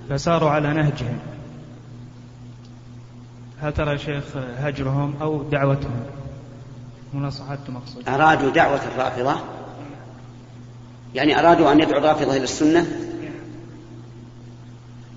فساروا 0.09 0.49
على 0.49 0.73
نهجهم. 0.73 1.19
هل 3.61 3.73
ترى 3.73 3.97
شيخ 3.97 4.23
هجرهم 4.57 5.15
أو 5.21 5.43
دعوتهم؟ 5.43 6.05
مناصحتهم 7.13 7.75
مقصود. 7.75 8.09
أرادوا 8.09 8.49
دعوة 8.49 8.81
الرافضة؟ 8.87 9.35
يعني 11.15 11.39
أرادوا 11.39 11.71
أن 11.71 11.79
يدعوا 11.79 11.99
الرافضة 11.99 12.35
إلى 12.35 12.43
السنة؟ 12.43 12.87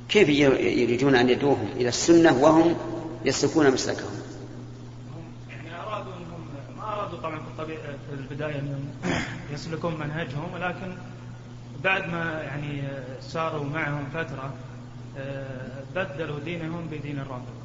كيف 0.08 0.28
يريدون 0.28 1.14
أن 1.14 1.28
يدعوهم 1.28 1.68
إلى 1.76 1.88
السنة 1.88 2.42
وهم 2.42 2.76
يسلكون 3.24 3.70
مسلكهم؟ 3.70 4.10
يعني 5.50 5.80
أرادوا 5.82 6.12
أنهم 6.12 6.40
ما 6.76 6.92
أرادوا 6.92 7.18
طبعا 7.18 7.40
في, 7.66 7.76
البداية 8.12 8.58
أنهم 8.58 8.84
يسلكون 9.52 9.94
منهجهم 9.94 10.54
ولكن 10.54 10.94
بعد 11.84 12.08
ما 12.08 12.42
يعني 12.42 12.82
ساروا 13.20 13.64
معهم 13.64 14.04
فترة 14.14 14.54
آه، 15.18 15.82
بدلوا 15.94 16.38
دينهم 16.44 16.86
بدين 16.86 17.18
الرافضة. 17.18 17.56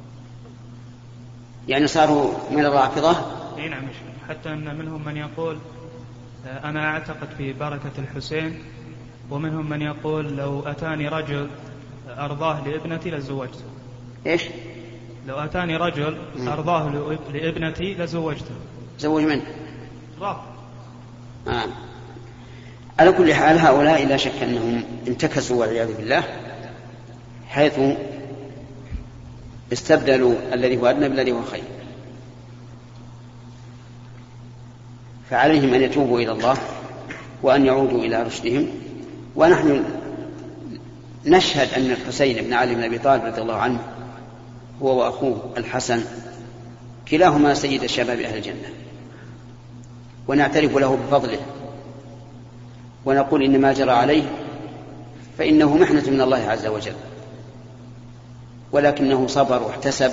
يعني 1.68 1.86
صاروا 1.86 2.34
من 2.50 2.64
الرافضة؟ 2.64 3.16
إي 3.56 3.68
نعم 3.68 3.82
حتى 4.28 4.52
أن 4.52 4.78
منهم 4.78 5.04
من 5.04 5.16
يقول 5.16 5.58
آه، 6.46 6.68
أنا 6.68 6.90
أعتقد 6.90 7.28
في 7.38 7.52
بركة 7.52 7.92
الحسين 7.98 8.58
ومنهم 9.30 9.68
من 9.68 9.82
يقول 9.82 10.36
لو 10.36 10.60
أتاني 10.60 11.08
رجل 11.08 11.48
أرضاه 12.08 12.68
لابنتي 12.68 13.10
لزوجته 13.10 13.64
إيش؟ 14.26 14.42
لو 15.26 15.38
أتاني 15.38 15.76
رجل 15.76 16.18
أرضاه 16.48 17.16
لابنتي 17.32 17.94
لزوجته 17.94 18.54
زوج 18.98 19.22
من؟ 19.22 19.42
رافض 20.20 20.52
آه. 21.48 21.64
على 22.98 23.12
كل 23.12 23.34
حال 23.34 23.58
هؤلاء 23.58 24.06
لا 24.06 24.16
شك 24.16 24.42
أنهم 24.42 24.84
انتكسوا 25.08 25.60
والعياذ 25.60 25.96
بالله 25.96 26.22
حيث 27.48 27.80
استبدلوا 29.72 30.34
الذي 30.52 30.76
هو 30.76 30.86
أدنى 30.86 31.08
بالذي 31.08 31.32
هو 31.32 31.42
خير 31.42 31.62
فعليهم 35.30 35.74
أن 35.74 35.82
يتوبوا 35.82 36.20
إلى 36.20 36.32
الله 36.32 36.56
وأن 37.42 37.66
يعودوا 37.66 37.98
إلى 37.98 38.22
رشدهم. 38.22 38.66
ونحن 39.36 39.84
نشهد 41.26 41.74
أن 41.74 41.90
الحسين 41.90 42.44
بن 42.44 42.52
علي 42.52 42.74
بن 42.74 42.82
أبي 42.82 42.98
طالب 42.98 43.24
رضي 43.24 43.40
الله 43.40 43.56
عنه 43.56 43.78
هو 44.82 44.98
وأخوه 44.98 45.52
الحسن 45.56 46.04
كلاهما 47.10 47.54
سيد 47.54 47.82
الشباب 47.82 48.20
أهل 48.20 48.36
الجنة. 48.36 48.68
ونعترف 50.28 50.76
له 50.76 50.96
بفضله 50.96 51.38
ونقول 53.04 53.42
إن 53.42 53.60
ما 53.60 53.72
جرى 53.72 53.90
عليه 53.90 54.22
فإنه 55.38 55.76
محنة 55.76 56.10
من 56.10 56.20
الله 56.20 56.50
عز 56.50 56.66
وجل 56.66 56.94
ولكنه 58.72 59.26
صبر 59.26 59.62
واحتسب 59.62 60.12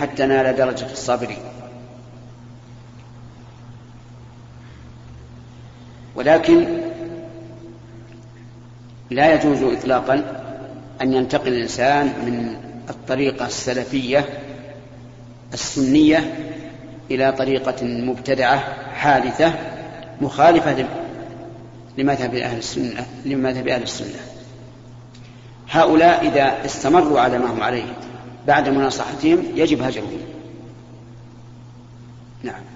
حتى 0.00 0.26
نال 0.26 0.56
درجة 0.56 0.92
الصابرين. 0.92 1.38
ولكن 6.14 6.66
لا 9.10 9.34
يجوز 9.34 9.62
إطلاقا 9.62 10.22
أن 11.02 11.12
ينتقل 11.12 11.48
الإنسان 11.48 12.06
من 12.06 12.56
الطريقة 12.90 13.46
السلفية 13.46 14.28
السنية 15.52 16.34
إلى 17.10 17.32
طريقة 17.32 17.84
مبتدعة 17.84 18.58
حادثة 18.94 19.54
مخالفة 20.20 20.86
لمذهب 21.98 22.34
أهل 22.34 22.58
السنة 22.58 23.06
لمذهب 23.24 23.68
أهل 23.68 23.82
السنة. 23.82 24.20
هؤلاء 25.70 26.28
إذا 26.28 26.64
استمروا 26.64 27.20
على 27.20 27.38
ما 27.38 27.52
هم 27.52 27.62
عليه 27.62 27.96
بعد 28.46 28.68
مناصحتهم 28.68 29.42
يجب 29.54 29.82
هجرهم. 29.82 30.18
نعم. 32.42 32.73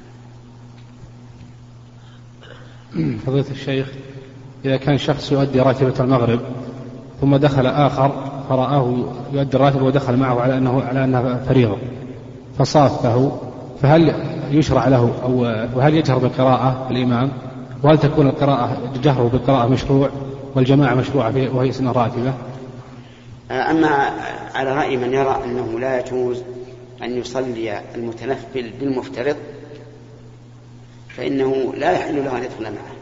فضيلة 3.26 3.50
الشيخ 3.50 3.86
إذا 4.64 4.76
كان 4.76 4.98
شخص 4.98 5.32
يؤدي 5.32 5.60
راتبة 5.60 5.94
المغرب 6.00 6.40
ثم 7.20 7.36
دخل 7.36 7.66
آخر 7.66 8.12
فرآه 8.48 8.96
يؤدي 9.32 9.56
الراتبة 9.56 9.84
ودخل 9.84 10.16
معه 10.16 10.40
على 10.40 10.58
أنه 10.58 10.82
على 10.82 11.04
أنها 11.04 11.40
فريضة 11.48 11.76
فصافه 12.58 13.32
فهل 13.82 14.14
يشرع 14.50 14.88
له 14.88 15.12
أو 15.22 15.40
وهل 15.74 15.94
يجهر 15.94 16.18
بالقراءة 16.18 16.86
الإمام 16.90 17.30
وهل 17.82 17.98
تكون 17.98 18.26
القراءة 18.26 18.78
جهره 19.02 19.28
بالقراءة 19.32 19.68
مشروع 19.68 20.08
والجماعة 20.54 20.94
مشروعة 20.94 21.34
وهي 21.54 21.72
سنة 21.72 21.92
راتبة؟ 21.92 22.32
أما 23.50 24.12
على 24.54 24.72
رأي 24.72 24.96
من 24.96 25.12
يرى 25.12 25.40
أنه 25.44 25.80
لا 25.80 26.00
يجوز 26.00 26.42
أن 27.02 27.18
يصلي 27.18 27.80
المتنفل 27.94 28.70
بالمفترض 28.80 29.36
فإنه 31.18 31.72
لا 31.76 31.92
يحل 31.92 32.24
له 32.24 32.38
أن 32.38 32.44
يدخل 32.44 32.62
معه 32.62 32.92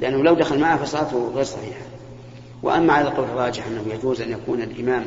لأنه 0.00 0.22
لو 0.22 0.34
دخل 0.34 0.58
معه 0.58 0.84
فصلاته 0.84 1.30
غير 1.34 1.44
صحيحة. 1.44 1.80
وأما 2.62 2.92
على 2.92 3.08
القول 3.08 3.24
الراجح 3.24 3.66
أنه 3.66 3.94
يجوز 3.94 4.20
أن 4.20 4.32
يكون 4.32 4.62
الإمام 4.62 5.06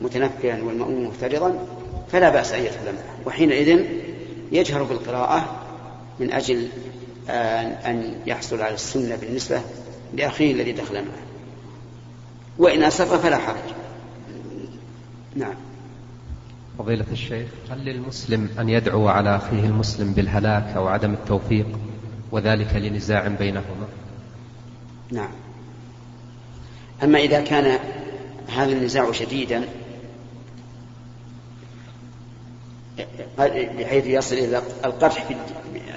متنفلا 0.00 0.64
والمأموم 0.64 1.06
مفترضا 1.06 1.66
فلا 2.12 2.30
بأس 2.30 2.52
أن 2.52 2.60
يدخل 2.60 2.84
معه. 2.84 3.26
وحينئذ 3.26 3.84
يجهر 4.52 4.82
بالقراءة 4.82 5.62
من 6.20 6.32
أجل 6.32 6.68
أن 7.86 8.14
يحصل 8.26 8.62
على 8.62 8.74
السنة 8.74 9.16
بالنسبة 9.16 9.60
لأخيه 10.14 10.52
الذي 10.52 10.72
دخل 10.72 10.94
معه. 10.94 11.24
وإن 12.58 12.82
أسر 12.82 13.18
فلا 13.18 13.38
حرج. 13.38 13.74
نعم. 15.36 15.54
فضيلة 16.78 17.06
الشيخ 17.12 17.48
هل 17.70 17.84
للمسلم 17.84 18.48
أن 18.58 18.68
يدعو 18.68 19.08
على 19.08 19.36
أخيه 19.36 19.64
المسلم 19.64 20.12
بالهلاك 20.12 20.76
أو 20.76 20.88
عدم 20.88 21.12
التوفيق 21.12 21.66
وذلك 22.32 22.74
لنزاع 22.74 23.28
بينهما؟ 23.28 23.88
نعم. 25.12 25.30
أما 27.02 27.18
إذا 27.18 27.40
كان 27.40 27.78
هذا 28.48 28.72
النزاع 28.72 29.12
شديدا 29.12 29.64
بحيث 33.78 34.06
يصل 34.06 34.34
إلى 34.34 34.62
القدح 34.84 35.28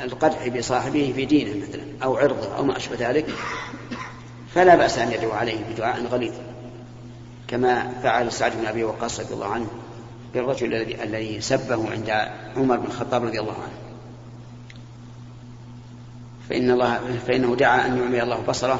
القدح 0.03 0.47
بصاحبه 0.47 1.13
في 1.15 1.25
دينه 1.25 1.65
مثلا 1.67 1.81
أو 2.03 2.17
عرضه 2.17 2.55
أو 2.57 2.63
ما 2.63 2.77
أشبه 2.77 3.09
ذلك 3.09 3.25
فلا 4.55 4.75
بأس 4.75 4.97
أن 4.97 5.11
يدعو 5.11 5.31
عليه 5.31 5.57
بدعاء 5.73 6.05
غليظ 6.05 6.33
كما 7.47 7.91
فعل 8.03 8.31
سعد 8.31 8.51
بن 8.61 8.65
أبي 8.65 8.83
وقاص 8.83 9.19
رضي 9.19 9.33
الله 9.33 9.47
عنه. 9.47 9.67
بالرجل 10.33 10.73
الذي 10.73 11.03
الذي 11.03 11.41
سبه 11.41 11.91
عند 11.91 12.09
عمر 12.57 12.77
بن 12.77 12.85
الخطاب 12.85 13.23
رضي 13.23 13.39
الله 13.39 13.53
عنه. 13.53 13.77
فإن 16.49 16.71
الله 16.71 16.99
فإنه 17.27 17.55
دعا 17.55 17.87
أن 17.87 17.97
يعمي 17.97 18.23
الله 18.23 18.41
بصره 18.47 18.79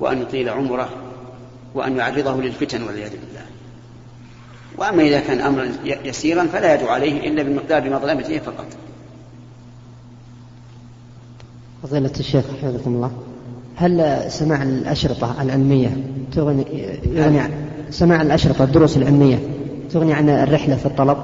وأن 0.00 0.22
يطيل 0.22 0.48
عمره 0.48 0.88
وأن 1.74 1.96
يعرضه 1.96 2.42
للفتن 2.42 2.82
والعياذ 2.82 3.10
بالله. 3.10 3.44
وأما 4.78 5.02
إذا 5.02 5.20
كان 5.20 5.40
أمرا 5.40 5.68
يسيرا 5.84 6.46
فلا 6.46 6.74
يدعو 6.74 6.88
عليه 6.88 7.28
إلا 7.28 7.42
بمقدار 7.42 7.90
مظلمته 7.90 8.38
فقط. 8.38 8.66
فضيلة 11.82 12.12
الشيخ 12.20 12.44
حفظكم 12.62 12.94
الله. 12.94 13.12
هل 13.76 14.24
سماع 14.32 14.62
الأشرطة 14.62 15.42
العلمية 15.42 15.96
تغني 16.32 16.64
يغني 17.06 17.40
عن 17.40 17.52
سماع 17.90 18.22
الأشرطة 18.22 18.64
الدروس 18.64 18.96
العلمية 18.96 19.38
تغني 19.92 20.14
عن 20.14 20.28
الرحلة 20.28 20.76
في 20.76 20.86
الطلب؟ 20.86 21.18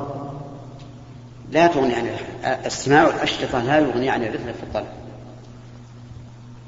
لا 1.51 1.67
تغني 1.67 1.95
عن 1.95 2.09
استماع 2.45 3.07
الأشرطة 3.07 3.63
لا 3.63 3.79
يغني 3.79 4.11
عن 4.11 4.23
الرحلة 4.23 4.53
في 4.53 4.63
الطلب. 4.63 4.87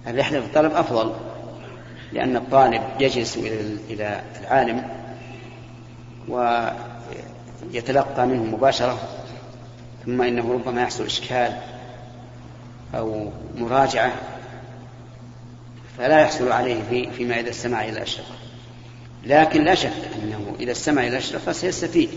الرحلة 0.07 0.41
في 0.41 0.47
الطلب 0.47 0.73
أفضل 0.73 1.13
لأن 2.13 2.37
الطالب 2.37 2.83
يجلس 3.01 3.37
إلى 3.91 4.21
العالم 4.41 4.85
ويتلقى 7.73 8.27
منه 8.27 8.45
مباشرة 8.57 8.99
ثم 10.07 10.23
إنه 10.23 10.53
ربما 10.53 10.83
يحصل 10.83 11.05
إشكال 11.05 11.53
أو 12.95 13.31
مراجعة 13.57 14.13
فلا 15.99 16.21
يحصل 16.21 16.53
عليه 16.53 16.83
في 16.91 17.11
فيما 17.11 17.41
إذا 17.41 17.51
استمع 17.51 17.85
إلى 17.85 17.93
الأشرطة. 17.93 18.35
لكن 19.25 19.65
لا 19.65 19.75
شك 19.75 19.93
أنه 20.23 20.48
إذا 20.61 20.73
استمع 20.73 21.03
إلى 21.03 21.09
الأشرطة 21.09 21.53
سيستفيد 21.53 22.11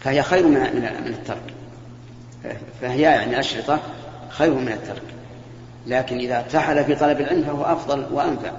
فهي 0.00 0.22
خير 0.22 0.46
من 0.46 0.60
من 1.04 1.14
الترك. 1.14 1.54
فهي 2.80 3.00
يعني 3.00 3.30
الأشرطة 3.30 3.80
خير 4.28 4.54
من 4.54 4.72
الترك. 4.72 5.02
لكن 5.86 6.18
إذا 6.18 6.38
ارتحل 6.38 6.84
في 6.84 6.94
طلب 6.94 7.20
العلم 7.20 7.42
فهو 7.42 7.64
أفضل 7.64 8.06
وأنفع. 8.12 8.52